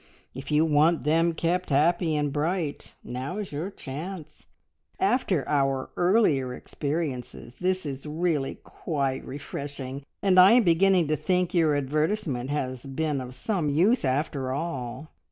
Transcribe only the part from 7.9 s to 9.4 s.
really quite